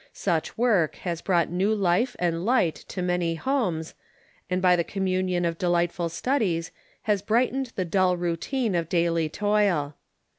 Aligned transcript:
Such 0.13 0.57
work 0.57 0.95
has 1.05 1.21
brought 1.21 1.51
new 1.51 1.75
life 1.75 2.15
and 2.17 2.43
light 2.43 2.73
to 2.87 3.03
many 3.03 3.35
homes, 3.35 3.93
and 4.49 4.59
by 4.59 4.75
the 4.75 4.83
communion 4.83 5.45
of 5.45 5.59
delightful 5.59 6.09
studies 6.09 6.71
has 7.03 7.21
bright 7.21 7.53
ened 7.53 7.75
the 7.75 7.85
dull 7.85 8.17
routine 8.17 8.73
of 8.73 8.89
daily 8.89 9.29
toil. 9.29 9.93